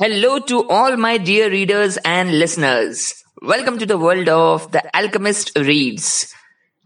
Hello 0.00 0.38
to 0.38 0.66
all 0.70 0.96
my 0.96 1.18
dear 1.18 1.50
readers 1.50 1.98
and 2.06 2.38
listeners. 2.38 3.22
Welcome 3.42 3.76
to 3.76 3.84
the 3.84 3.98
world 3.98 4.30
of 4.30 4.72
The 4.72 4.82
Alchemist 4.96 5.52
Reads. 5.58 6.34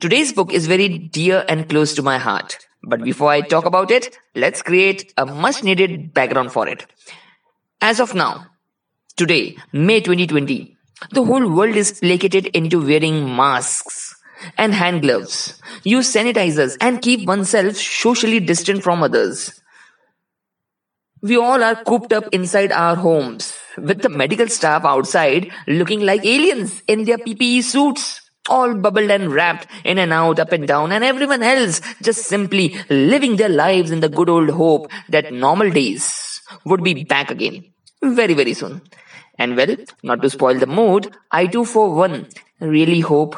Today's 0.00 0.32
book 0.32 0.52
is 0.52 0.66
very 0.66 0.88
dear 0.88 1.44
and 1.48 1.68
close 1.68 1.94
to 1.94 2.02
my 2.02 2.18
heart. 2.18 2.58
But 2.82 3.04
before 3.04 3.30
I 3.30 3.42
talk 3.42 3.66
about 3.66 3.92
it, 3.92 4.18
let's 4.34 4.62
create 4.62 5.12
a 5.16 5.26
much 5.26 5.62
needed 5.62 6.12
background 6.12 6.50
for 6.50 6.66
it. 6.66 6.86
As 7.80 8.00
of 8.00 8.16
now, 8.16 8.46
today, 9.16 9.58
May 9.72 10.00
2020, 10.00 10.76
the 11.12 11.24
whole 11.24 11.48
world 11.48 11.76
is 11.76 12.00
placated 12.00 12.46
into 12.46 12.84
wearing 12.84 13.36
masks 13.36 14.16
and 14.58 14.74
hand 14.74 15.02
gloves, 15.02 15.62
use 15.84 16.12
sanitizers 16.12 16.76
and 16.80 17.00
keep 17.00 17.28
oneself 17.28 17.76
socially 17.76 18.40
distant 18.40 18.82
from 18.82 19.04
others. 19.04 19.60
We 21.24 21.38
all 21.38 21.62
are 21.62 21.76
cooped 21.84 22.12
up 22.12 22.24
inside 22.32 22.70
our 22.70 22.96
homes 22.96 23.56
with 23.78 24.02
the 24.02 24.10
medical 24.10 24.46
staff 24.46 24.84
outside 24.84 25.50
looking 25.66 26.00
like 26.00 26.22
aliens 26.22 26.82
in 26.86 27.04
their 27.04 27.16
PPE 27.16 27.62
suits 27.62 28.20
all 28.50 28.74
bubbled 28.74 29.10
and 29.10 29.32
wrapped 29.32 29.66
in 29.84 29.96
and 29.96 30.12
out, 30.12 30.38
up 30.38 30.52
and 30.52 30.68
down, 30.68 30.92
and 30.92 31.02
everyone 31.02 31.42
else 31.42 31.80
just 32.02 32.24
simply 32.24 32.76
living 32.90 33.36
their 33.36 33.48
lives 33.48 33.90
in 33.90 34.00
the 34.00 34.10
good 34.10 34.28
old 34.28 34.50
hope 34.50 34.90
that 35.08 35.32
normal 35.32 35.70
days 35.70 36.42
would 36.66 36.84
be 36.84 37.04
back 37.04 37.30
again 37.30 37.72
very, 38.02 38.34
very 38.34 38.52
soon. 38.52 38.82
And 39.38 39.56
well, 39.56 39.76
not 40.02 40.20
to 40.20 40.28
spoil 40.28 40.58
the 40.58 40.66
mood, 40.66 41.10
I 41.30 41.46
too, 41.46 41.64
for 41.64 41.94
one, 41.94 42.26
really 42.60 43.00
hope 43.00 43.34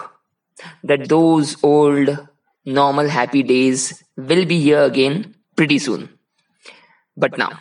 that 0.83 1.09
those 1.09 1.63
old, 1.63 2.19
normal, 2.65 3.09
happy 3.09 3.45
days 3.45 4.03
will 4.17 4.45
be 4.45 4.59
here 4.59 4.83
again 4.83 5.37
pretty 5.55 5.79
soon. 5.79 6.09
But 7.17 7.39
now, 7.39 7.61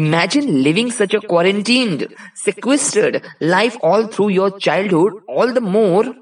imagine 0.00 0.62
living 0.62 0.90
such 0.90 1.14
a 1.14 1.20
quarantined, 1.20 2.06
sequestered 2.34 3.22
life 3.40 3.76
all 3.82 4.06
through 4.06 4.28
your 4.28 4.50
childhood, 4.58 5.14
all 5.28 5.52
the 5.52 5.60
more 5.60 6.14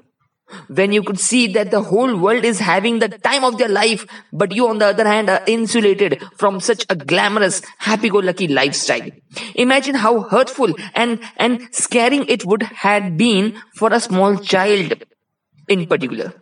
when 0.67 0.91
you 0.91 1.01
could 1.01 1.19
see 1.19 1.47
that 1.53 1.71
the 1.71 1.81
whole 1.81 2.15
world 2.17 2.45
is 2.45 2.59
having 2.59 2.99
the 2.99 3.09
time 3.09 3.43
of 3.43 3.57
their 3.57 3.69
life, 3.69 4.05
but 4.31 4.53
you 4.53 4.67
on 4.67 4.77
the 4.77 4.85
other 4.85 5.07
hand 5.07 5.29
are 5.29 5.41
insulated 5.47 6.21
from 6.37 6.59
such 6.59 6.85
a 6.89 6.95
glamorous, 6.95 7.61
happy-go-lucky 7.79 8.47
lifestyle. 8.47 9.09
Imagine 9.55 9.95
how 9.95 10.21
hurtful 10.21 10.73
and, 10.93 11.19
and 11.37 11.67
scaring 11.71 12.25
it 12.27 12.45
would 12.45 12.63
have 12.63 13.17
been 13.17 13.59
for 13.75 13.91
a 13.91 13.99
small 13.99 14.37
child 14.37 14.93
in 15.67 15.87
particular. 15.87 16.33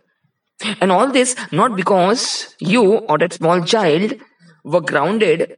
And 0.80 0.92
all 0.92 1.10
this 1.10 1.34
not 1.50 1.74
because 1.74 2.54
you 2.58 2.98
or 2.98 3.18
that 3.18 3.32
small 3.32 3.62
child 3.62 4.14
were 4.64 4.80
grounded 4.80 5.56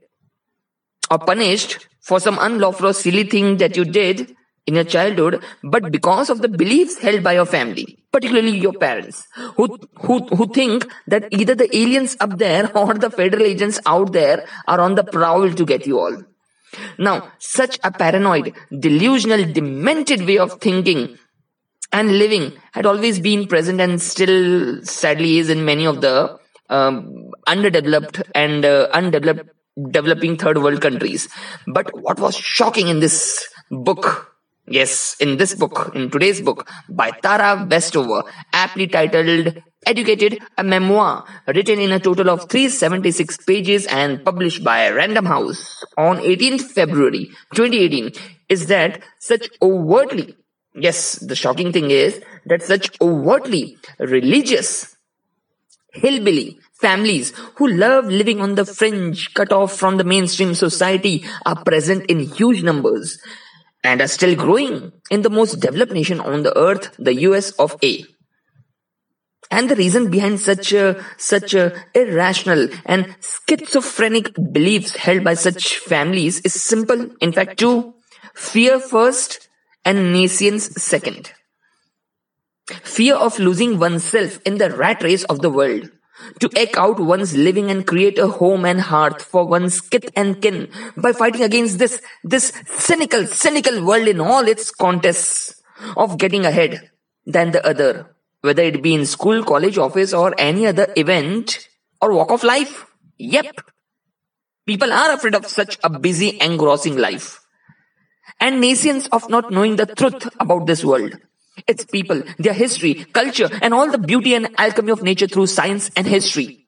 or 1.10 1.18
punished 1.18 1.86
for 2.00 2.20
some 2.20 2.38
unlawful 2.40 2.88
or 2.88 2.92
silly 2.92 3.24
thing 3.24 3.56
that 3.58 3.76
you 3.76 3.84
did 3.84 4.34
in 4.66 4.74
your 4.74 4.84
childhood, 4.84 5.42
but 5.62 5.92
because 5.92 6.28
of 6.28 6.42
the 6.42 6.48
beliefs 6.48 6.98
held 6.98 7.22
by 7.22 7.32
your 7.32 7.46
family, 7.46 7.98
particularly 8.12 8.58
your 8.58 8.72
parents, 8.72 9.26
who, 9.56 9.78
who, 10.00 10.24
who 10.26 10.52
think 10.52 10.86
that 11.06 11.28
either 11.30 11.54
the 11.54 11.74
aliens 11.76 12.16
up 12.20 12.38
there 12.38 12.76
or 12.76 12.94
the 12.94 13.10
federal 13.10 13.44
agents 13.44 13.78
out 13.86 14.12
there 14.12 14.44
are 14.66 14.80
on 14.80 14.94
the 14.96 15.04
prowl 15.04 15.50
to 15.52 15.64
get 15.64 15.86
you 15.86 15.98
all. 15.98 16.22
Now, 16.98 17.32
such 17.38 17.78
a 17.84 17.90
paranoid, 17.90 18.52
delusional, 18.76 19.44
demented 19.50 20.26
way 20.26 20.38
of 20.38 20.60
thinking 20.60 21.16
and 21.92 22.18
living 22.18 22.52
had 22.72 22.86
always 22.86 23.20
been 23.20 23.46
present 23.46 23.80
and 23.80 24.02
still 24.02 24.82
sadly 24.84 25.38
is 25.38 25.48
in 25.48 25.64
many 25.64 25.86
of 25.86 26.00
the 26.00 26.38
um, 26.68 27.30
underdeveloped 27.46 28.22
and 28.34 28.64
uh, 28.64 28.88
undeveloped 28.92 29.48
developing 29.90 30.36
third 30.36 30.58
world 30.58 30.80
countries. 30.80 31.28
But 31.66 31.90
what 32.00 32.18
was 32.18 32.36
shocking 32.36 32.88
in 32.88 33.00
this 33.00 33.46
book 33.70 34.36
Yes, 34.68 35.14
in 35.20 35.36
this 35.36 35.54
book, 35.54 35.92
in 35.94 36.10
today's 36.10 36.40
book, 36.40 36.68
by 36.88 37.12
Tara 37.12 37.64
Westover, 37.70 38.24
aptly 38.52 38.88
titled 38.88 39.62
Educated, 39.86 40.40
a 40.58 40.64
memoir 40.64 41.24
written 41.46 41.78
in 41.78 41.92
a 41.92 42.00
total 42.00 42.28
of 42.28 42.50
376 42.50 43.36
pages 43.44 43.86
and 43.86 44.24
published 44.24 44.64
by 44.64 44.90
Random 44.90 45.24
House 45.24 45.84
on 45.96 46.16
18th 46.18 46.62
February 46.62 47.30
2018, 47.54 48.10
is 48.48 48.66
that 48.66 49.02
such 49.20 49.48
overtly, 49.62 50.34
yes, 50.74 51.12
the 51.20 51.36
shocking 51.36 51.70
thing 51.70 51.92
is 51.92 52.20
that 52.46 52.60
such 52.60 52.90
overtly 53.00 53.78
religious, 54.00 54.96
hillbilly, 55.92 56.58
families 56.80 57.32
who 57.56 57.68
love 57.68 58.06
living 58.06 58.40
on 58.40 58.54
the 58.54 58.64
fringe, 58.64 59.32
cut 59.34 59.52
off 59.52 59.76
from 59.76 59.96
the 59.96 60.04
mainstream 60.04 60.54
society, 60.54 61.24
are 61.44 61.62
present 61.64 62.06
in 62.06 62.20
huge 62.20 62.62
numbers 62.62 63.18
and 63.82 64.00
are 64.00 64.08
still 64.08 64.34
growing 64.34 64.92
in 65.10 65.22
the 65.22 65.30
most 65.30 65.60
developed 65.60 65.92
nation 65.92 66.20
on 66.20 66.42
the 66.42 66.56
earth, 66.58 66.94
the 66.98 67.14
US 67.28 67.52
of 67.52 67.76
A. 67.82 68.04
And 69.50 69.68
the 69.68 69.76
reason 69.76 70.10
behind 70.10 70.40
such 70.40 70.72
a, 70.72 71.02
such 71.18 71.54
a 71.54 71.72
irrational 71.94 72.68
and 72.84 73.14
schizophrenic 73.20 74.34
beliefs 74.52 74.96
held 74.96 75.22
by 75.22 75.34
such 75.34 75.78
families 75.78 76.40
is 76.40 76.60
simple. 76.60 77.10
In 77.20 77.32
fact, 77.32 77.58
two, 77.58 77.94
fear 78.34 78.80
first 78.80 79.48
and 79.84 80.12
nescience 80.12 80.64
second. 80.82 81.32
Fear 82.82 83.14
of 83.14 83.38
losing 83.38 83.78
oneself 83.78 84.40
in 84.44 84.58
the 84.58 84.70
rat 84.70 85.04
race 85.04 85.22
of 85.24 85.40
the 85.42 85.50
world 85.50 85.90
to 86.40 86.50
eke 86.60 86.76
out 86.76 86.98
one's 86.98 87.36
living 87.36 87.70
and 87.70 87.86
create 87.86 88.18
a 88.18 88.28
home 88.28 88.64
and 88.64 88.80
hearth 88.80 89.22
for 89.22 89.46
one's 89.46 89.80
kith 89.80 90.10
and 90.16 90.40
kin 90.40 90.68
by 90.96 91.12
fighting 91.12 91.42
against 91.42 91.78
this, 91.78 92.00
this 92.24 92.52
cynical, 92.66 93.26
cynical 93.26 93.84
world 93.84 94.08
in 94.08 94.20
all 94.20 94.46
its 94.46 94.70
contests 94.70 95.62
of 95.96 96.18
getting 96.18 96.46
ahead 96.46 96.90
than 97.26 97.50
the 97.50 97.66
other, 97.66 98.14
whether 98.40 98.62
it 98.62 98.82
be 98.82 98.94
in 98.94 99.06
school, 99.06 99.44
college, 99.44 99.78
office, 99.78 100.12
or 100.12 100.34
any 100.38 100.66
other 100.66 100.92
event 100.96 101.68
or 102.00 102.14
walk 102.14 102.30
of 102.30 102.44
life. 102.44 102.86
Yep. 103.18 103.54
People 104.66 104.92
are 104.92 105.12
afraid 105.12 105.34
of 105.34 105.46
such 105.46 105.78
a 105.84 105.90
busy, 105.90 106.38
engrossing 106.40 106.96
life. 106.96 107.40
And 108.40 108.60
nescience 108.60 109.06
of 109.08 109.30
not 109.30 109.50
knowing 109.50 109.76
the 109.76 109.86
truth 109.86 110.28
about 110.40 110.66
this 110.66 110.84
world 110.84 111.16
its 111.66 111.84
people, 111.84 112.22
their 112.38 112.52
history, 112.52 113.06
culture, 113.12 113.48
and 113.62 113.74
all 113.74 113.90
the 113.90 113.98
beauty 113.98 114.34
and 114.34 114.48
alchemy 114.58 114.92
of 114.92 115.02
nature 115.02 115.26
through 115.26 115.46
science 115.46 115.90
and 115.96 116.06
history. 116.06 116.66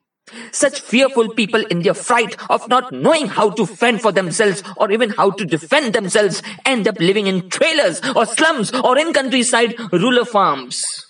Such 0.52 0.80
fearful 0.80 1.34
people 1.34 1.64
in 1.66 1.82
their 1.82 1.94
fright 1.94 2.36
of 2.50 2.68
not 2.68 2.92
knowing 2.92 3.28
how 3.28 3.50
to 3.50 3.64
fend 3.64 4.02
for 4.02 4.12
themselves 4.12 4.62
or 4.76 4.92
even 4.92 5.10
how 5.10 5.30
to 5.30 5.44
defend 5.44 5.94
themselves 5.94 6.42
end 6.66 6.86
up 6.86 6.98
living 6.98 7.26
in 7.26 7.48
trailers 7.48 8.02
or 8.14 8.26
slums 8.26 8.70
or 8.72 8.98
in 8.98 9.12
countryside 9.14 9.74
rural 9.90 10.26
farms 10.26 11.07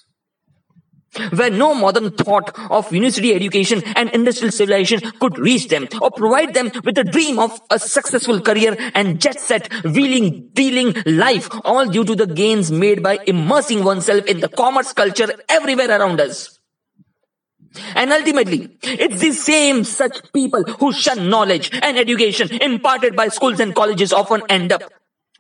where 1.31 1.51
no 1.51 1.75
modern 1.75 2.11
thought 2.11 2.57
of 2.71 2.93
university 2.93 3.35
education 3.35 3.83
and 3.97 4.11
industrial 4.11 4.53
civilization 4.53 5.01
could 5.21 5.39
reach 5.39 5.69
them 5.69 5.89
or 6.01 6.11
provide 6.11 6.55
them 6.55 6.71
with 6.85 6.95
the 6.95 7.05
dream 7.05 7.39
of 7.39 7.61
a 7.71 7.79
successful 7.79 8.41
career 8.41 8.77
and 8.95 9.21
jet 9.21 9.41
set 9.41 9.73
wheeling 9.85 10.49
dealing 10.53 10.95
life 11.07 11.49
all 11.65 11.87
due 11.87 12.05
to 12.05 12.15
the 12.15 12.27
gains 12.27 12.71
made 12.71 13.03
by 13.03 13.19
immersing 13.27 13.85
oneself 13.85 14.25
in 14.27 14.41
the 14.41 14.49
commerce 14.49 14.93
culture 14.93 15.29
everywhere 15.49 15.91
around 15.91 16.21
us. 16.21 16.59
And 17.95 18.13
ultimately, 18.13 18.77
it's 18.83 19.21
the 19.21 19.33
same 19.33 19.85
such 19.85 20.33
people 20.33 20.63
who 20.65 20.93
shun 20.93 21.29
knowledge 21.29 21.71
and 21.83 21.99
education 21.99 22.51
imparted 22.63 23.15
by 23.15 23.29
schools 23.29 23.61
and 23.61 23.75
colleges 23.75 24.13
often 24.13 24.43
end 24.49 24.73
up 24.73 24.83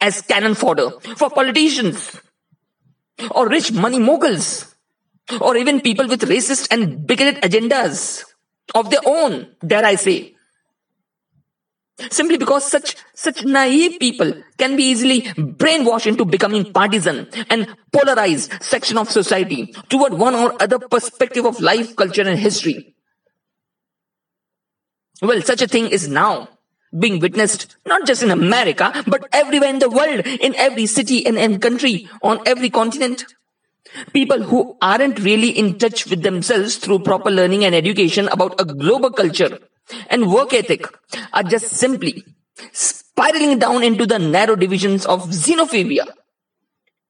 as 0.00 0.22
cannon 0.22 0.54
fodder 0.54 0.90
for 1.16 1.30
politicians 1.30 2.20
or 3.32 3.48
rich 3.48 3.72
money 3.72 3.98
moguls 3.98 4.76
or 5.40 5.56
even 5.56 5.80
people 5.80 6.08
with 6.08 6.22
racist 6.22 6.68
and 6.70 7.06
bigoted 7.06 7.42
agendas 7.42 8.24
of 8.74 8.90
their 8.90 9.00
own, 9.06 9.48
dare 9.66 9.84
I 9.84 9.94
say. 9.94 10.34
Simply 12.10 12.38
because 12.38 12.70
such, 12.70 12.94
such 13.12 13.44
naive 13.44 13.98
people 13.98 14.32
can 14.56 14.76
be 14.76 14.84
easily 14.84 15.22
brainwashed 15.22 16.06
into 16.06 16.24
becoming 16.24 16.72
partisan 16.72 17.28
and 17.50 17.66
polarized 17.92 18.52
section 18.62 18.96
of 18.98 19.10
society 19.10 19.74
toward 19.88 20.14
one 20.14 20.34
or 20.34 20.54
other 20.62 20.78
perspective 20.78 21.44
of 21.44 21.60
life, 21.60 21.96
culture 21.96 22.22
and 22.22 22.38
history. 22.38 22.94
Well, 25.20 25.42
such 25.42 25.62
a 25.62 25.66
thing 25.66 25.88
is 25.88 26.08
now 26.08 26.48
being 26.96 27.18
witnessed 27.18 27.76
not 27.84 28.06
just 28.06 28.22
in 28.22 28.30
America, 28.30 29.02
but 29.06 29.26
everywhere 29.32 29.70
in 29.70 29.80
the 29.80 29.90
world, 29.90 30.24
in 30.24 30.54
every 30.54 30.86
city 30.86 31.26
and, 31.26 31.36
and 31.36 31.60
country, 31.60 32.08
on 32.22 32.40
every 32.46 32.70
continent. 32.70 33.24
People 34.12 34.42
who 34.42 34.76
aren't 34.80 35.18
really 35.20 35.50
in 35.50 35.78
touch 35.78 36.06
with 36.06 36.22
themselves 36.22 36.76
through 36.76 37.00
proper 37.00 37.30
learning 37.30 37.64
and 37.64 37.74
education 37.74 38.28
about 38.28 38.60
a 38.60 38.64
global 38.64 39.10
culture 39.10 39.58
and 40.10 40.32
work 40.32 40.52
ethic 40.52 40.86
are 41.32 41.42
just 41.42 41.68
simply 41.68 42.24
spiraling 42.72 43.58
down 43.58 43.82
into 43.82 44.06
the 44.06 44.18
narrow 44.18 44.56
divisions 44.56 45.06
of 45.06 45.28
xenophobia. 45.30 46.06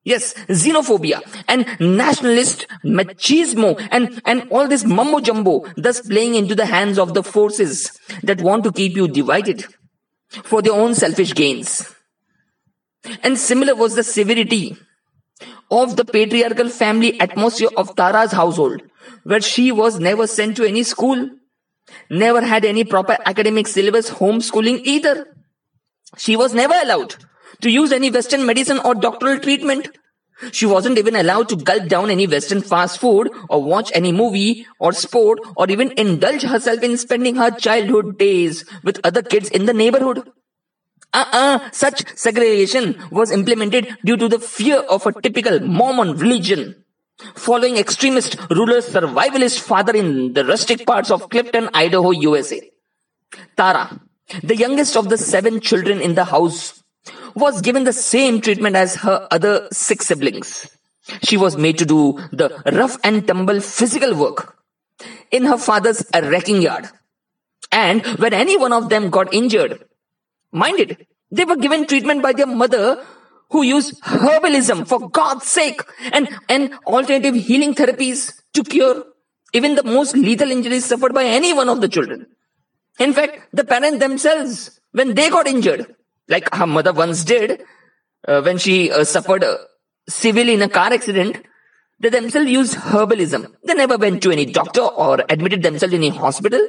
Yes, 0.04 0.32
xenophobia 0.48 1.20
and 1.48 1.66
nationalist 1.80 2.66
machismo 2.84 3.86
and, 3.90 4.22
and 4.24 4.48
all 4.50 4.66
this 4.66 4.84
mumbo 4.84 5.20
jumbo 5.20 5.66
thus 5.76 6.00
playing 6.00 6.34
into 6.34 6.54
the 6.54 6.66
hands 6.66 6.98
of 6.98 7.14
the 7.14 7.22
forces 7.22 7.92
that 8.22 8.40
want 8.40 8.64
to 8.64 8.72
keep 8.72 8.96
you 8.96 9.08
divided 9.08 9.66
for 10.28 10.62
their 10.62 10.72
own 10.72 10.94
selfish 10.94 11.34
gains. 11.34 11.94
And 13.22 13.38
similar 13.38 13.74
was 13.74 13.96
the 13.96 14.02
severity 14.02 14.76
of 15.70 15.96
the 15.96 16.04
patriarchal 16.04 16.68
family 16.68 17.20
atmosphere 17.20 17.68
of 17.76 17.94
Tara's 17.96 18.32
household, 18.32 18.82
where 19.24 19.40
she 19.40 19.70
was 19.72 19.98
never 19.98 20.26
sent 20.26 20.56
to 20.56 20.66
any 20.66 20.82
school, 20.82 21.28
never 22.10 22.40
had 22.40 22.64
any 22.64 22.84
proper 22.84 23.18
academic 23.26 23.66
syllabus 23.66 24.10
homeschooling 24.10 24.80
either. 24.84 25.26
She 26.16 26.36
was 26.36 26.54
never 26.54 26.74
allowed 26.82 27.16
to 27.60 27.70
use 27.70 27.92
any 27.92 28.10
Western 28.10 28.46
medicine 28.46 28.78
or 28.84 28.94
doctoral 28.94 29.38
treatment. 29.38 29.88
She 30.52 30.66
wasn't 30.66 30.98
even 30.98 31.16
allowed 31.16 31.48
to 31.48 31.56
gulp 31.56 31.88
down 31.88 32.10
any 32.10 32.26
Western 32.26 32.60
fast 32.60 32.98
food 32.98 33.28
or 33.48 33.62
watch 33.62 33.90
any 33.94 34.12
movie 34.12 34.66
or 34.78 34.92
sport 34.92 35.40
or 35.56 35.68
even 35.68 35.92
indulge 35.98 36.42
herself 36.42 36.82
in 36.82 36.96
spending 36.96 37.34
her 37.34 37.50
childhood 37.50 38.18
days 38.18 38.64
with 38.84 39.00
other 39.02 39.22
kids 39.22 39.48
in 39.48 39.66
the 39.66 39.74
neighborhood. 39.74 40.22
Uh-uh, 41.14 41.70
such 41.72 42.04
segregation 42.16 42.96
was 43.10 43.30
implemented 43.30 43.96
due 44.04 44.16
to 44.16 44.28
the 44.28 44.38
fear 44.38 44.78
of 44.80 45.06
a 45.06 45.20
typical 45.22 45.60
Mormon 45.60 46.16
religion. 46.16 46.84
Following 47.34 47.76
extremist 47.76 48.36
ruler 48.50 48.80
survivalist 48.80 49.60
father 49.60 49.96
in 49.96 50.34
the 50.34 50.44
rustic 50.44 50.86
parts 50.86 51.10
of 51.10 51.28
Clifton, 51.30 51.68
Idaho, 51.74 52.10
USA. 52.10 52.60
Tara, 53.56 54.00
the 54.42 54.54
youngest 54.54 54.96
of 54.96 55.08
the 55.08 55.18
seven 55.18 55.60
children 55.60 56.00
in 56.00 56.14
the 56.14 56.26
house, 56.26 56.82
was 57.34 57.60
given 57.60 57.84
the 57.84 57.92
same 57.92 58.40
treatment 58.40 58.76
as 58.76 58.96
her 58.96 59.26
other 59.30 59.68
six 59.72 60.06
siblings. 60.06 60.70
She 61.22 61.36
was 61.36 61.56
made 61.56 61.78
to 61.78 61.86
do 61.86 62.18
the 62.32 62.50
rough 62.72 62.98
and 63.02 63.26
tumble 63.26 63.60
physical 63.60 64.14
work 64.14 64.56
in 65.30 65.44
her 65.44 65.58
father's 65.58 66.04
wrecking 66.14 66.62
yard. 66.62 66.88
And 67.72 68.04
when 68.18 68.34
any 68.34 68.56
one 68.56 68.72
of 68.72 68.88
them 68.88 69.10
got 69.10 69.32
injured, 69.32 69.84
mind 70.52 70.80
it, 70.80 71.08
they 71.30 71.44
were 71.44 71.56
given 71.56 71.86
treatment 71.86 72.22
by 72.22 72.32
their 72.32 72.46
mother 72.46 73.04
who 73.50 73.62
used 73.62 74.00
herbalism 74.02 74.86
for 74.86 75.08
God's 75.08 75.46
sake 75.46 75.80
and, 76.12 76.28
and 76.48 76.74
alternative 76.86 77.34
healing 77.34 77.74
therapies 77.74 78.42
to 78.54 78.62
cure 78.62 79.04
even 79.54 79.74
the 79.74 79.82
most 79.82 80.16
lethal 80.16 80.50
injuries 80.50 80.84
suffered 80.84 81.14
by 81.14 81.24
any 81.24 81.52
one 81.52 81.68
of 81.68 81.80
the 81.80 81.88
children. 81.88 82.26
In 82.98 83.12
fact, 83.12 83.48
the 83.52 83.64
parents 83.64 83.98
themselves, 83.98 84.80
when 84.92 85.14
they 85.14 85.30
got 85.30 85.46
injured, 85.46 85.94
like 86.28 86.52
her 86.54 86.66
mother 86.66 86.92
once 86.92 87.24
did, 87.24 87.62
uh, 88.26 88.42
when 88.42 88.58
she 88.58 88.90
uh, 88.90 89.04
suffered 89.04 89.44
uh, 89.44 89.56
severely 90.08 90.54
in 90.54 90.62
a 90.62 90.68
car 90.68 90.92
accident, 90.92 91.44
they 92.00 92.10
themselves 92.10 92.50
used 92.50 92.74
herbalism. 92.76 93.54
They 93.64 93.74
never 93.74 93.96
went 93.96 94.22
to 94.22 94.30
any 94.30 94.46
doctor 94.46 94.82
or 94.82 95.24
admitted 95.28 95.62
themselves 95.62 95.94
in 95.94 96.04
a 96.04 96.10
hospital. 96.10 96.60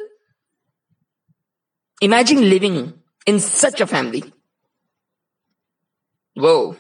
Imagine 2.02 2.50
living 2.50 2.99
in 3.26 3.40
such 3.40 3.82
a 3.82 3.88
family. 3.88 4.24
Whoa. 6.36 6.76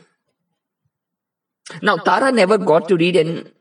Now, 1.81 1.97
Tara 1.97 2.31
never 2.31 2.57
got 2.57 2.87
to 2.87 2.97
read 2.97 3.15
an 3.15 3.51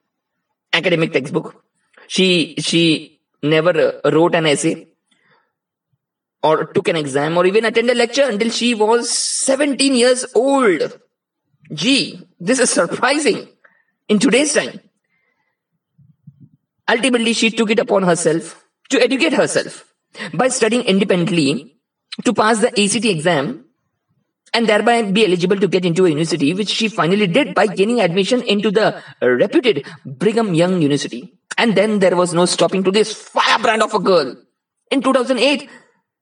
academic 0.73 1.13
textbook. 1.13 1.65
She, 2.07 2.55
she 2.59 3.21
never 3.43 4.01
uh, 4.05 4.11
wrote 4.11 4.35
an 4.35 4.47
essay 4.47 4.89
or 6.43 6.67
took 6.67 6.89
an 6.89 6.97
exam 6.97 7.37
or 7.37 7.47
even 7.47 7.65
attended 7.65 7.97
a 7.97 7.99
lecture 7.99 8.29
until 8.29 8.51
she 8.51 8.75
was 8.75 9.11
17 9.11 9.95
years 9.95 10.25
old. 10.35 11.01
Gee, 11.73 12.27
this 12.41 12.59
is 12.59 12.71
surprising 12.71 13.49
in 14.09 14.19
today's 14.19 14.55
time. 14.55 14.81
Ultimately, 16.89 17.35
she 17.35 17.51
took 17.51 17.71
it 17.71 17.79
upon 17.79 18.05
herself 18.05 18.65
to 18.89 19.03
educate 19.03 19.35
herself 19.35 19.93
by 20.33 20.49
studying 20.49 20.83
independently 20.85 21.78
to 22.25 22.33
pass 22.33 22.61
the 22.61 22.69
ACT 22.69 23.05
exam 23.05 23.65
and 24.55 24.67
thereby 24.67 25.03
be 25.03 25.25
eligible 25.25 25.57
to 25.57 25.69
get 25.69 25.85
into 25.85 26.07
a 26.07 26.09
university, 26.09 26.55
which 26.55 26.69
she 26.69 26.89
finally 26.89 27.27
did 27.27 27.55
by 27.55 27.67
gaining 27.67 28.01
admission 28.01 28.43
into 28.43 28.71
the 28.71 29.03
reputed 29.21 29.87
Brigham 30.05 30.55
Young 30.55 30.81
University. 30.81 31.35
And 31.57 31.75
then 31.75 31.99
there 31.99 32.17
was 32.17 32.35
no 32.35 32.47
stopping 32.47 32.85
to 32.85 32.91
this 32.91 33.13
firebrand 33.13 33.83
of 33.83 33.95
a 33.95 33.99
girl. 33.99 34.37
In 34.91 35.03
2008, 35.03 35.69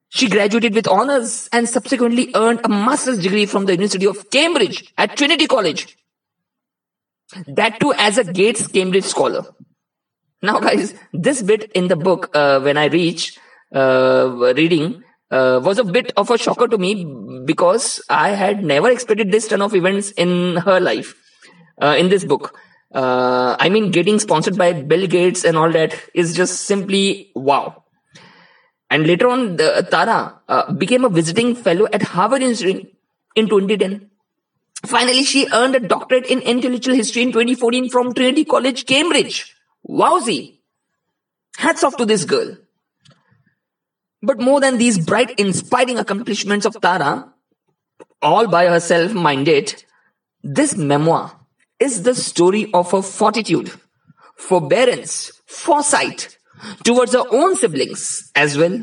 she 0.08 0.28
graduated 0.28 0.74
with 0.74 0.88
honors 0.88 1.48
and 1.52 1.68
subsequently 1.68 2.30
earned 2.34 2.60
a 2.64 2.68
master's 2.68 3.18
degree 3.18 3.46
from 3.46 3.66
the 3.66 3.72
University 3.72 4.06
of 4.06 4.30
Cambridge 4.30 4.92
at 4.96 5.16
Trinity 5.16 5.46
College. 5.46 5.96
That 7.46 7.80
too 7.80 7.92
as 7.92 8.18
a 8.18 8.24
Gates 8.24 8.66
Cambridge 8.68 9.04
scholar. 9.04 9.44
Now 10.42 10.60
guys, 10.60 10.94
this 11.12 11.42
bit 11.42 11.72
in 11.72 11.88
the 11.88 11.96
book, 11.96 12.30
uh, 12.34 12.60
when 12.60 12.76
I 12.76 12.86
reach, 12.86 13.38
uh, 13.74 14.52
reading, 14.56 15.02
uh, 15.30 15.60
was 15.62 15.78
a 15.78 15.84
bit 15.84 16.12
of 16.16 16.30
a 16.30 16.38
shocker 16.38 16.68
to 16.68 16.78
me 16.78 17.04
because 17.44 18.02
I 18.08 18.30
had 18.30 18.64
never 18.64 18.90
expected 18.90 19.32
this 19.32 19.48
turn 19.48 19.62
of 19.62 19.74
events 19.74 20.10
in 20.12 20.56
her 20.56 20.80
life, 20.80 21.14
uh, 21.80 21.96
in 21.98 22.08
this 22.08 22.24
book. 22.24 22.58
Uh, 22.94 23.56
I 23.58 23.68
mean, 23.68 23.90
getting 23.90 24.18
sponsored 24.18 24.56
by 24.56 24.72
Bill 24.72 25.06
Gates 25.06 25.44
and 25.44 25.56
all 25.56 25.70
that 25.72 25.94
is 26.14 26.34
just 26.34 26.62
simply 26.62 27.32
wow. 27.34 27.84
And 28.88 29.06
later 29.06 29.28
on, 29.28 29.56
the, 29.56 29.86
Tara 29.90 30.40
uh, 30.48 30.72
became 30.72 31.04
a 31.04 31.08
visiting 31.08 31.54
fellow 31.56 31.88
at 31.92 32.02
Harvard 32.02 32.42
University 32.42 32.96
in 33.34 33.48
2010. 33.48 34.10
Finally, 34.86 35.24
she 35.24 35.48
earned 35.52 35.74
a 35.74 35.80
doctorate 35.80 36.26
in 36.26 36.40
intellectual 36.40 36.94
history 36.94 37.22
in 37.22 37.32
2014 37.32 37.88
from 37.90 38.14
Trinity 38.14 38.44
College, 38.44 38.86
Cambridge. 38.86 39.56
Wowsy! 39.88 40.60
Hats 41.56 41.82
off 41.82 41.96
to 41.96 42.04
this 42.04 42.24
girl. 42.24 42.56
But 44.26 44.40
more 44.40 44.60
than 44.60 44.78
these 44.78 44.98
bright, 44.98 45.38
inspiring 45.38 45.98
accomplishments 45.98 46.66
of 46.66 46.80
Tara, 46.80 47.32
all 48.20 48.48
by 48.48 48.66
herself 48.66 49.14
minded, 49.14 49.84
this 50.42 50.76
memoir 50.76 51.38
is 51.78 52.02
the 52.02 52.12
story 52.12 52.68
of 52.74 52.90
her 52.90 53.02
fortitude, 53.02 53.70
forbearance, 54.36 55.30
foresight, 55.46 56.38
towards 56.82 57.12
her 57.12 57.22
own 57.30 57.54
siblings 57.54 58.32
as 58.34 58.58
well. 58.58 58.76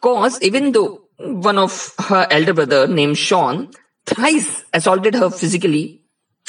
Cause 0.00 0.40
even 0.40 0.70
though 0.70 1.02
one 1.18 1.58
of 1.58 1.92
her 1.98 2.28
elder 2.30 2.54
brother 2.54 2.86
named 2.86 3.18
Shawn 3.18 3.70
thrice 4.06 4.62
assaulted 4.72 5.16
her 5.16 5.30
physically 5.30 6.04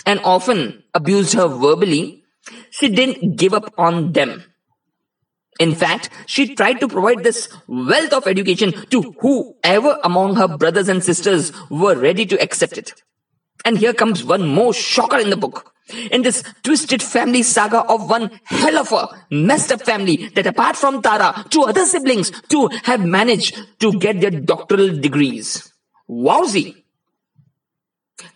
and 0.05 0.19
often 0.23 0.83
abused 0.93 1.33
her 1.33 1.47
verbally, 1.47 2.23
she 2.69 2.87
didn't 2.89 3.35
give 3.37 3.55
up 3.55 3.73
on 3.79 4.13
them. 4.13 4.43
In 5.59 5.75
fact, 5.75 6.09
she 6.25 6.55
tried 6.55 6.79
to 6.79 6.87
provide 6.87 7.23
this 7.23 7.49
wealth 7.67 8.13
of 8.13 8.27
education 8.27 8.71
to 8.89 9.13
whoever 9.19 9.99
among 10.03 10.35
her 10.35 10.47
brothers 10.57 10.87
and 10.89 11.03
sisters 11.03 11.51
were 11.69 11.95
ready 11.95 12.25
to 12.25 12.41
accept 12.41 12.77
it. 12.77 12.93
And 13.63 13.77
here 13.77 13.93
comes 13.93 14.23
one 14.23 14.47
more 14.47 14.73
shocker 14.73 15.19
in 15.19 15.29
the 15.29 15.37
book 15.37 15.71
in 16.11 16.21
this 16.21 16.43
twisted 16.63 17.01
family 17.01 17.43
saga 17.43 17.79
of 17.81 18.09
one 18.09 18.31
hell 18.45 18.77
of 18.77 18.91
a 18.91 19.07
messed 19.29 19.71
up 19.71 19.81
family 19.81 20.29
that 20.35 20.47
apart 20.47 20.75
from 20.75 21.01
Tara, 21.01 21.45
two 21.49 21.63
other 21.63 21.85
siblings 21.85 22.31
too 22.47 22.69
have 22.83 23.05
managed 23.05 23.57
to 23.79 23.93
get 23.99 24.21
their 24.21 24.31
doctoral 24.31 24.97
degrees. 24.99 25.71
Wowsy! 26.09 26.75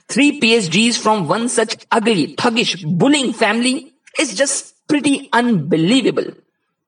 Three 0.07 0.39
PhDs 0.39 0.97
from 0.97 1.27
one 1.27 1.49
such 1.49 1.85
ugly, 1.91 2.35
thuggish, 2.35 2.83
bullying 2.97 3.33
family 3.33 3.93
is 4.19 4.35
just 4.35 4.75
pretty 4.87 5.29
unbelievable. 5.33 6.33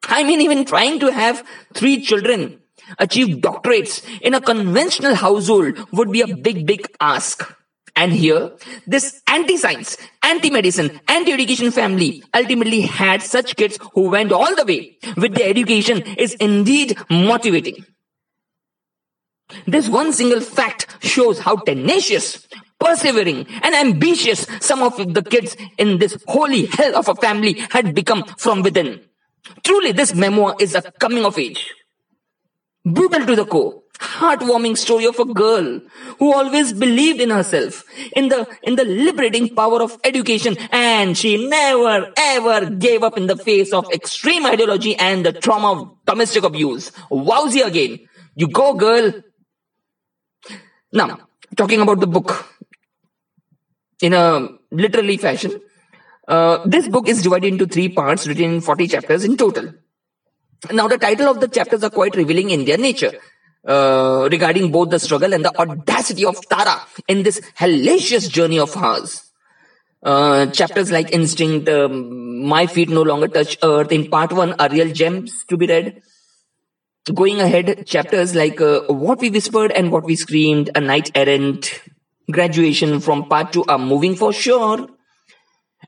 I 0.07 0.23
mean, 0.23 0.41
even 0.41 0.65
trying 0.65 0.99
to 0.99 1.11
have 1.11 1.43
three 1.73 2.01
children 2.01 2.61
achieve 2.97 3.37
doctorates 3.37 4.01
in 4.21 4.33
a 4.33 4.41
conventional 4.41 5.15
household 5.15 5.77
would 5.91 6.11
be 6.11 6.21
a 6.21 6.35
big, 6.35 6.65
big 6.65 6.87
ask. 7.01 7.53
And 7.95 8.13
here, 8.13 8.51
this 8.85 9.21
anti-science, 9.27 9.97
anti-medicine, 10.23 11.01
anti-education 11.07 11.71
family 11.71 12.23
ultimately 12.33 12.81
had 12.81 13.23
such 13.23 13.55
kids 13.55 13.79
who 13.93 14.09
went 14.09 14.31
all 14.31 14.55
the 14.55 14.65
way 14.65 14.97
with 15.17 15.33
their 15.33 15.49
education 15.49 16.03
is 16.17 16.35
indeed 16.35 16.95
motivating. 17.09 17.85
This 19.65 19.89
one 19.89 20.13
single 20.13 20.41
fact 20.41 20.87
shows 20.99 21.39
how 21.39 21.55
tenacious, 21.55 22.47
persevering, 22.79 23.47
and 23.63 23.73
ambitious 23.73 24.45
some 24.59 24.83
of 24.83 24.95
the 25.13 25.23
kids 25.23 25.57
in 25.77 25.97
this 25.97 26.17
holy 26.27 26.67
hell 26.67 26.95
of 26.95 27.07
a 27.07 27.15
family 27.15 27.53
had 27.71 27.95
become 27.95 28.23
from 28.37 28.61
within. 28.61 29.01
Truly, 29.63 29.91
this 29.91 30.13
memoir 30.13 30.55
is 30.59 30.75
a 30.75 30.81
coming 30.81 31.25
of 31.25 31.37
age. 31.37 31.73
Brutal 32.85 33.25
to 33.25 33.35
the 33.35 33.45
core 33.45 33.83
heartwarming 33.99 34.77
story 34.77 35.05
of 35.05 35.17
a 35.19 35.25
girl 35.25 35.79
who 36.19 36.33
always 36.33 36.73
believed 36.73 37.19
in 37.19 37.29
herself, 37.29 37.83
in 38.15 38.29
the, 38.29 38.47
in 38.63 38.75
the 38.75 38.85
liberating 38.85 39.53
power 39.55 39.81
of 39.81 39.97
education, 40.03 40.57
and 40.71 41.17
she 41.17 41.47
never 41.47 42.11
ever 42.17 42.69
gave 42.69 43.03
up 43.03 43.17
in 43.17 43.27
the 43.27 43.35
face 43.35 43.73
of 43.73 43.91
extreme 43.91 44.45
ideology 44.45 44.95
and 44.95 45.25
the 45.25 45.33
trauma 45.33 45.71
of 45.73 46.05
domestic 46.05 46.43
abuse. 46.43 46.91
Wowsy 47.11 47.65
again. 47.65 47.99
You 48.35 48.47
go, 48.47 48.73
girl. 48.73 49.13
Now, 50.93 51.19
talking 51.55 51.81
about 51.81 51.99
the 51.99 52.07
book 52.07 52.47
in 54.01 54.13
a 54.13 54.47
literally 54.71 55.17
fashion, 55.17 55.59
uh, 56.27 56.60
this 56.65 56.88
book 56.88 57.07
is 57.07 57.22
divided 57.22 57.48
into 57.53 57.65
three 57.65 57.89
parts 57.89 58.27
written 58.27 58.55
in 58.55 58.62
40 58.62 58.88
chapters 58.88 59.24
in 59.24 59.38
total. 59.38 59.74
Now, 60.72 60.88
the 60.88 60.98
title 60.98 61.27
of 61.29 61.39
the 61.39 61.48
chapters 61.48 61.84
are 61.84 61.89
quite 61.89 62.15
revealing 62.15 62.50
in 62.50 62.65
their 62.65 62.77
nature. 62.77 63.13
uh, 63.67 64.29
regarding 64.31 64.72
both 64.72 64.89
the 64.89 65.00
struggle 65.00 65.34
and 65.34 65.43
the 65.43 65.60
audacity 65.60 66.25
of 66.25 66.38
Tara 66.48 66.81
in 67.07 67.24
this 67.24 67.41
hellacious 67.60 68.29
journey 68.29 68.60
of 68.60 68.74
hers. 68.74 69.24
Uh, 70.03 70.46
chapters 70.48 70.91
like 70.91 71.12
Instinct, 71.12 71.67
um, 71.67 72.46
My 72.48 72.65
Feet 72.67 72.89
No 72.89 73.01
Longer 73.01 73.27
Touch 73.27 73.57
Earth 73.63 73.91
in 73.91 74.10
part 74.10 74.31
one 74.31 74.53
are 74.53 74.69
real 74.69 74.93
gems 74.93 75.43
to 75.46 75.57
be 75.57 75.67
read. 75.67 76.01
Going 77.13 77.39
ahead, 77.39 77.86
chapters 77.88 78.36
like 78.36 78.62
uh, 78.62 78.81
What 78.88 79.19
We 79.19 79.29
Whispered 79.29 79.72
and 79.72 79.91
What 79.91 80.03
We 80.03 80.15
Screamed, 80.15 80.69
A 80.75 80.81
Knight 80.81 81.12
Errant, 81.15 81.81
Graduation 82.29 83.00
from 83.00 83.27
part 83.29 83.53
two 83.53 83.63
are 83.65 83.79
moving 83.79 84.15
for 84.15 84.34
sure. 84.34 84.89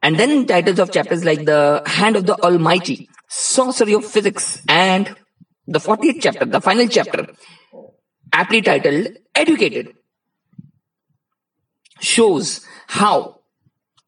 And 0.01 0.18
then 0.18 0.46
titles 0.46 0.79
of 0.79 0.91
chapters 0.91 1.25
like 1.25 1.46
The 1.46 1.84
Hand 1.86 2.15
of 2.15 2.25
the 2.25 2.36
Almighty, 2.41 3.10
Sorcery 3.27 3.94
of 3.94 4.06
Physics, 4.06 4.62
and 4.68 5.15
the 5.68 5.79
40th 5.79 6.22
chapter, 6.22 6.46
the 6.46 6.62
final 6.62 6.88
chapter, 6.88 7.27
aptly 8.34 8.62
titled 8.62 9.10
Educated, 9.36 9.94
shows 12.00 12.65
how 12.88 13.41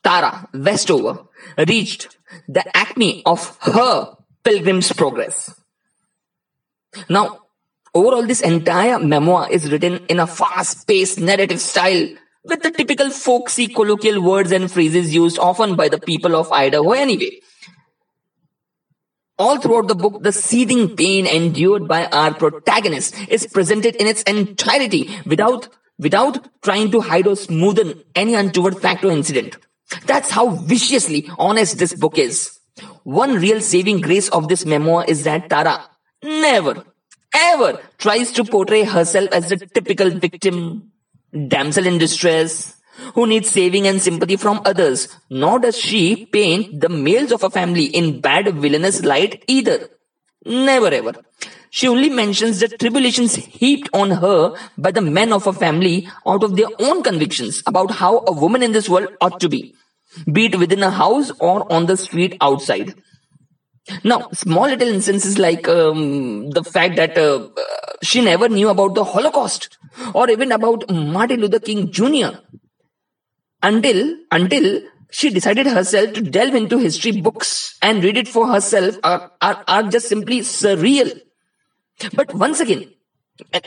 Tara 0.04 0.48
Westover 0.54 1.28
reached 1.68 2.18
the 2.48 2.66
acme 2.76 3.22
of 3.26 3.58
her 3.62 4.16
pilgrim's 4.44 4.92
progress. 4.94 5.54
Now, 7.10 7.40
overall, 7.94 8.26
this 8.26 8.42
entire 8.42 8.98
memoir 9.00 9.52
is 9.52 9.72
written 9.72 10.06
in 10.08 10.20
a 10.20 10.28
fast 10.28 10.88
paced 10.88 11.20
narrative 11.20 11.62
style 11.62 12.08
with 12.44 12.62
the 12.64 12.72
typical 12.72 13.10
folksy 13.10 13.68
colloquial 13.68 14.22
words 14.22 14.52
and 14.52 14.72
phrases 14.72 15.14
used 15.14 15.38
often 15.40 15.76
by 15.76 15.90
the 15.90 16.00
people 16.00 16.36
of 16.36 16.52
Idaho 16.52 16.92
anyway. 16.92 17.40
All 19.38 19.60
throughout 19.60 19.88
the 19.88 19.96
book, 19.96 20.22
the 20.22 20.32
seething 20.32 20.96
pain 20.96 21.26
endured 21.26 21.88
by 21.88 22.06
our 22.08 22.34
protagonist 22.34 23.16
is 23.28 23.48
presented 23.48 23.96
in 23.96 24.08
its 24.08 24.22
entirety 24.24 25.10
without, 25.26 25.68
without 25.98 26.48
trying 26.62 26.92
to 26.92 27.02
hide 27.02 27.28
or 27.28 27.36
smoothen 27.36 28.04
any 28.16 28.36
untoward 28.36 28.80
fact 28.80 29.04
or 29.04 29.12
incident. 29.12 29.58
That's 30.06 30.30
how 30.32 30.50
viciously 30.50 31.30
honest 31.38 31.80
this 31.80 31.94
book 31.94 32.18
is. 32.18 32.60
One 33.04 33.36
real 33.36 33.62
saving 33.62 34.02
grace 34.02 34.30
of 34.30 34.48
this 34.48 34.66
memoir 34.66 35.06
is 35.08 35.24
that 35.24 35.50
Tara 35.50 35.90
never, 36.24 36.86
ever 37.34 37.82
tries 37.98 38.32
to 38.34 38.44
portray 38.44 38.84
herself 38.84 39.30
as 39.32 39.50
the 39.50 39.58
typical 39.58 40.12
victim, 40.12 40.91
damsel 41.48 41.86
in 41.86 41.98
distress, 41.98 42.76
who 43.16 43.26
needs 43.26 43.50
saving 43.50 43.88
and 43.88 44.02
sympathy 44.02 44.36
from 44.36 44.62
others, 44.66 45.08
nor 45.30 45.60
does 45.60 45.78
she 45.78 46.26
paint 46.26 46.82
the 46.82 46.90
males 46.90 47.32
of 47.32 47.44
a 47.44 47.50
family 47.50 47.86
in 47.86 48.22
bad 48.22 48.54
villainous 48.56 49.04
light 49.04 49.44
either. 49.48 49.90
Never 50.46 50.88
ever. 50.88 51.14
She 51.70 51.88
only 51.88 52.10
mentions 52.10 52.60
the 52.60 52.68
tribulations 52.68 53.36
heaped 53.36 53.90
on 53.94 54.12
her 54.12 54.56
by 54.78 54.92
the 54.92 55.02
men 55.02 55.32
of 55.32 55.46
her 55.46 55.54
family 55.54 56.10
out 56.28 56.44
of 56.44 56.58
their 56.58 56.68
own 56.80 57.02
convictions 57.02 57.64
about 57.66 57.92
how 57.92 58.24
a 58.28 58.34
woman 58.34 58.62
in 58.62 58.74
this 58.74 58.90
world 58.90 59.10
ought 59.22 59.40
to 59.40 59.48
be, 59.48 59.74
be 60.32 60.48
it 60.48 60.60
within 60.60 60.84
a 60.84 60.92
house 60.92 61.32
or 61.40 61.72
on 61.72 61.86
the 61.86 61.96
street 61.96 62.36
outside. 62.42 62.94
Now, 64.04 64.30
small 64.34 64.68
little 64.68 64.88
instances 64.88 65.38
like 65.38 65.68
um, 65.68 66.50
the 66.52 66.64
fact 66.64 66.96
that 66.96 67.18
uh, 67.18 67.50
she 68.02 68.22
never 68.22 68.50
knew 68.50 68.70
about 68.70 68.96
the 68.96 69.04
Holocaust 69.04 69.78
or 70.14 70.30
even 70.30 70.52
about 70.52 70.90
Martin 70.90 71.42
Luther 71.42 71.60
King 71.60 71.92
Jr. 71.92 72.38
until 73.62 74.16
until 74.32 74.82
she 75.12 75.30
decided 75.30 75.68
herself 75.68 76.14
to 76.14 76.22
delve 76.22 76.56
into 76.56 76.78
history 76.78 77.12
books 77.12 77.78
and 77.82 78.04
read 78.04 78.18
it 78.18 78.28
for 78.28 78.48
herself 78.48 78.96
are, 79.04 79.32
are, 79.42 79.64
are 79.68 79.84
just 79.84 80.08
simply 80.08 80.40
surreal. 80.40 81.20
But 82.14 82.34
once 82.34 82.60
again, 82.62 82.90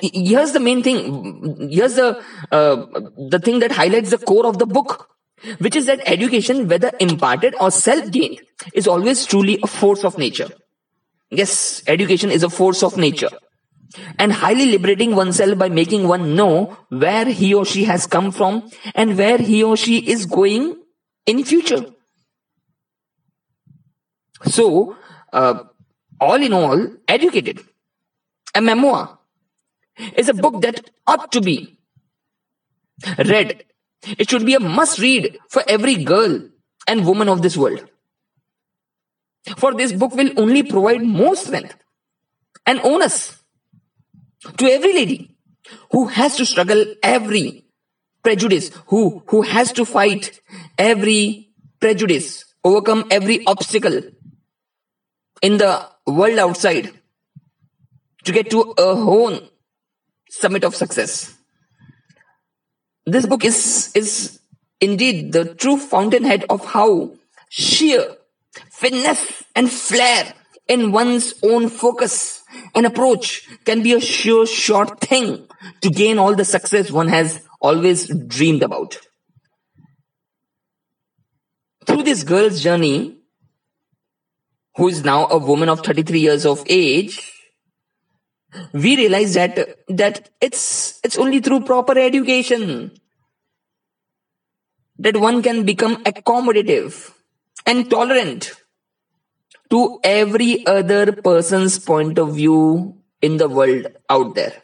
here's 0.01 0.53
the 0.53 0.61
main 0.61 0.83
thing. 0.83 1.69
Here's 1.71 1.95
the 1.95 2.23
uh, 2.51 2.87
the 3.31 3.39
thing 3.39 3.59
that 3.61 3.73
highlights 3.73 4.11
the 4.11 4.19
core 4.19 4.47
of 4.47 4.59
the 4.59 4.67
book 4.67 5.14
which 5.59 5.77
is 5.77 5.87
that 5.87 6.01
education, 6.07 6.69
whether 6.69 6.91
imparted 7.01 7.55
or 7.61 7.71
self-gained, 7.71 8.41
is 8.75 8.87
always 8.87 9.27
truly 9.27 9.59
a 9.63 9.67
force 9.67 10.05
of 10.05 10.19
nature. 10.19 10.49
Yes, 11.31 11.83
education 11.87 12.31
is 12.31 12.43
a 12.43 12.51
force 12.51 12.83
of 12.83 12.97
nature. 12.97 13.31
And 14.19 14.33
highly 14.33 14.67
liberating 14.67 15.15
oneself 15.15 15.59
by 15.59 15.69
making 15.69 16.09
one 16.09 16.35
know 16.35 16.77
where 16.89 17.27
he 17.27 17.55
or 17.55 17.65
she 17.65 17.85
has 17.85 18.07
come 18.07 18.33
from 18.33 18.71
and 18.95 19.17
where 19.17 19.39
he 19.39 19.63
or 19.63 19.77
she 19.77 19.99
is 19.99 20.27
going 20.27 20.77
in 21.27 21.45
future. 21.45 21.85
So, 24.47 24.97
uh, 25.33 25.65
all 26.21 26.43
in 26.43 26.53
all, 26.53 26.89
educated. 27.09 27.61
A 28.55 28.61
memoir 28.61 29.19
is 30.17 30.29
a 30.29 30.35
book 30.35 30.61
that 30.63 30.91
ought 31.07 31.31
to 31.33 31.41
be 31.41 31.79
read 33.19 33.65
it 34.19 34.31
should 34.31 34.47
be 34.47 34.55
a 34.55 34.61
must 34.61 34.99
read 34.99 35.39
for 35.49 35.63
every 35.67 35.97
girl 36.05 36.41
and 36.87 37.07
woman 37.07 37.29
of 37.29 37.43
this 37.43 37.57
world. 37.57 37.89
For 39.57 39.75
this 39.75 39.93
book 39.93 40.15
will 40.15 40.33
only 40.39 40.63
provide 40.63 41.03
more 41.03 41.37
strength 41.37 41.77
and 42.67 42.81
onus 42.81 43.43
to 44.59 44.67
every 44.67 44.93
lady 44.93 45.37
who 45.93 46.07
has 46.07 46.37
to 46.37 46.47
struggle 46.47 46.85
every 47.03 47.65
prejudice, 48.23 48.71
who, 48.87 49.23
who 49.29 49.43
has 49.43 49.73
to 49.73 49.85
fight 49.85 50.41
every 50.79 51.51
prejudice, 51.81 52.45
overcome 52.65 53.07
every 53.11 53.47
obstacle 53.47 54.01
in 55.43 55.59
the 55.59 55.87
world 56.07 56.39
outside 56.39 56.91
to 58.25 58.33
get 58.33 58.51
to 58.51 58.75
a 58.79 58.83
own 58.83 59.49
summit 60.31 60.65
of 60.65 60.75
success 60.75 61.34
this 63.07 63.27
book 63.27 63.45
is 63.45 63.93
is 63.95 64.41
indeed 64.81 65.33
the 65.33 65.55
true 65.55 65.77
fountainhead 65.77 66.45
of 66.49 66.65
how 66.65 67.13
sheer 67.49 68.17
finesse 68.71 69.45
and 69.55 69.71
flair 69.71 70.35
in 70.69 70.93
one's 70.93 71.35
own 71.43 71.69
focus 71.69 72.43
and 72.75 72.87
approach 72.87 73.49
can 73.65 73.83
be 73.83 73.93
a 73.93 74.01
sure 74.01 74.47
short 74.47 75.01
thing 75.01 75.47
to 75.83 75.91
gain 75.91 76.19
all 76.19 76.35
the 76.35 76.45
success 76.45 76.91
one 76.91 77.09
has 77.09 77.43
always 77.61 78.09
dreamed 78.27 78.63
about. 78.63 78.99
Through 81.87 82.05
this 82.05 82.25
girl's 82.25 82.63
journey, 82.63 83.19
who 84.77 84.89
is 84.89 85.05
now 85.05 85.27
a 85.29 85.39
woman 85.39 85.69
of 85.69 85.81
33 85.81 86.19
years 86.19 86.47
of 86.47 86.65
age, 86.67 87.34
we 88.73 88.97
realize 88.97 89.35
that 89.35 89.79
that 89.89 90.31
it's 90.41 91.01
it's 91.05 91.19
only 91.19 91.41
through 91.41 91.61
proper 91.61 91.99
education 91.99 92.93
that 94.99 95.17
one 95.17 95.43
can 95.43 95.65
become 95.65 95.97
accommodative 96.05 97.13
and 97.67 97.91
tolerant 97.91 98.53
to 99.71 99.99
every 100.05 100.67
other 100.67 101.13
person's 101.13 101.79
point 101.79 102.19
of 102.19 102.35
view 102.35 102.97
in 103.21 103.39
the 103.39 103.49
world 103.49 103.87
out 104.09 104.35
there. 104.35 104.63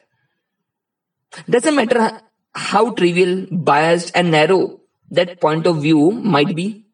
Doesn't 1.49 1.75
matter 1.75 2.21
how 2.55 2.91
trivial 2.93 3.47
biased 3.51 4.13
and 4.15 4.31
narrow 4.31 4.81
that 5.11 5.41
point 5.41 5.67
of 5.67 5.83
view 5.83 6.11
might 6.11 6.55
be. 6.55 6.85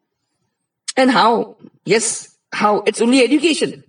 And 0.96 1.10
how? 1.10 1.56
Yes 1.84 2.36
how? 2.52 2.82
It's 2.86 3.02
only 3.02 3.22
education 3.22 3.84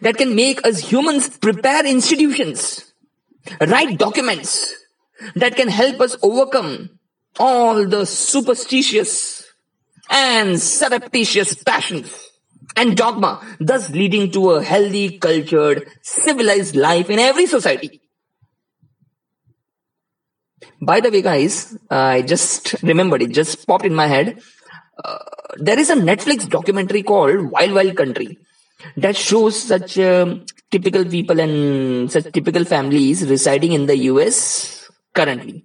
that 0.00 0.16
can 0.16 0.34
make 0.34 0.66
us 0.66 0.78
humans 0.78 1.28
prepare 1.38 1.86
institutions, 1.86 2.92
write 3.60 3.98
documents 3.98 4.74
that 5.34 5.56
can 5.56 5.68
help 5.68 6.00
us 6.00 6.16
overcome 6.22 6.98
all 7.38 7.86
the 7.86 8.04
superstitious 8.06 9.44
and 10.10 10.60
surreptitious 10.60 11.62
passions 11.62 12.30
and 12.76 12.96
dogma, 12.96 13.40
thus 13.58 13.90
leading 13.90 14.30
to 14.32 14.50
a 14.50 14.62
healthy, 14.62 15.18
cultured, 15.18 15.88
civilized 16.02 16.76
life 16.76 17.10
in 17.10 17.18
every 17.18 17.46
society. 17.46 18.00
By 20.80 21.00
the 21.00 21.10
way, 21.10 21.22
guys, 21.22 21.76
I 21.90 22.22
just 22.22 22.74
remembered, 22.82 23.22
it 23.22 23.30
just 23.32 23.66
popped 23.66 23.86
in 23.86 23.94
my 23.94 24.06
head. 24.06 24.40
Uh, 25.02 25.18
there 25.56 25.78
is 25.78 25.90
a 25.90 25.96
Netflix 25.96 26.48
documentary 26.48 27.02
called 27.02 27.50
Wild 27.50 27.72
Wild 27.72 27.96
Country 27.96 28.38
that 28.96 29.16
shows 29.16 29.60
such 29.60 29.98
um, 29.98 30.44
typical 30.70 31.04
people 31.04 31.40
and 31.40 32.10
such 32.10 32.32
typical 32.32 32.64
families 32.64 33.26
residing 33.28 33.72
in 33.72 33.86
the 33.86 33.96
US 34.10 34.88
currently. 35.14 35.64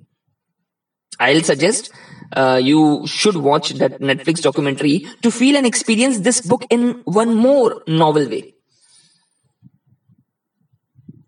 I'll 1.19 1.43
suggest 1.43 1.91
uh, 2.33 2.59
you 2.61 3.05
should 3.05 3.35
watch 3.35 3.71
that 3.71 3.99
Netflix 3.99 4.41
documentary 4.41 5.05
to 5.21 5.31
feel 5.31 5.55
and 5.55 5.65
experience 5.65 6.19
this 6.19 6.41
book 6.41 6.65
in 6.69 7.01
one 7.05 7.35
more 7.35 7.83
novel 7.87 8.27
way. 8.27 8.53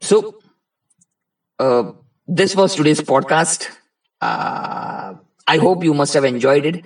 So, 0.02 0.40
uh, 1.60 1.92
this 2.28 2.56
was 2.56 2.76
today's 2.76 3.02
podcast. 3.02 3.70
Uh, 4.22 5.16
I 5.48 5.58
hope 5.58 5.84
you 5.84 5.94
must 5.94 6.14
have 6.14 6.24
enjoyed 6.26 6.66
it, 6.66 6.86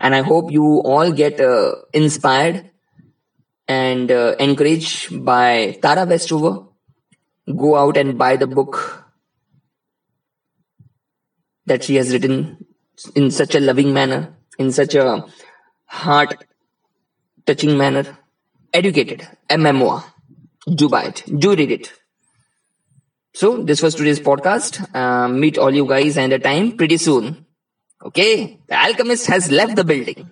and 0.00 0.14
I 0.14 0.22
hope 0.22 0.50
you 0.50 0.80
all 0.84 1.12
get 1.12 1.40
uh, 1.40 1.74
inspired 1.92 2.70
and 3.68 4.10
uh, 4.10 4.34
encouraged 4.38 5.24
by 5.24 5.78
Tara 5.82 6.06
Westover, 6.06 6.66
go 7.46 7.76
out 7.76 7.96
and 7.96 8.18
buy 8.18 8.36
the 8.36 8.46
book 8.46 9.04
that 11.66 11.84
she 11.84 11.96
has 11.96 12.12
written 12.12 12.64
in 13.14 13.30
such 13.30 13.54
a 13.54 13.60
loving 13.60 13.92
manner, 13.92 14.34
in 14.58 14.72
such 14.72 14.94
a 14.94 15.26
heart 15.84 16.44
touching 17.46 17.76
manner. 17.76 18.18
Educated, 18.72 19.26
a 19.48 19.56
memoir. 19.56 20.04
Do 20.74 20.88
buy 20.90 21.04
it. 21.04 21.24
Do 21.38 21.54
read 21.54 21.70
it. 21.70 21.92
So 23.32 23.62
this 23.62 23.82
was 23.82 23.94
today's 23.94 24.20
podcast. 24.20 24.94
Uh, 24.94 25.28
meet 25.28 25.56
all 25.56 25.74
you 25.74 25.86
guys 25.86 26.18
and 26.18 26.32
a 26.32 26.38
time 26.38 26.76
pretty 26.76 26.98
soon. 26.98 27.46
Okay, 28.04 28.60
the 28.68 28.74
alchemist 28.74 29.26
has 29.26 29.50
left 29.50 29.76
the 29.76 29.84
building. 29.84 30.30